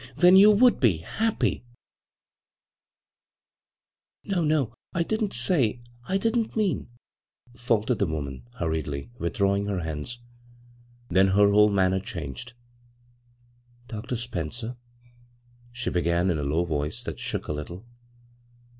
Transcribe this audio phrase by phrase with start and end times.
[0.15, 1.63] "Then you would be happy f
[4.35, 6.89] ""No, no, I didn't say— I didn't mean
[7.55, 10.17] "—faltered the woman, hurriedly, withdrawing her hands;
[11.09, 12.53] then her whole manner changed."
[13.89, 14.15] Dr.
[14.15, 14.75] Spencer,"
[15.71, 17.85] she began in a low voice that shook a little.